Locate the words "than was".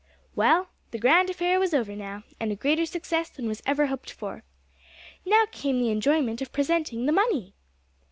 3.29-3.61